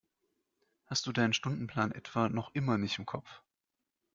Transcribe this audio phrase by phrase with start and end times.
[0.87, 3.43] Hast du deinen Stundenplan etwa noch immer nicht im Kopf?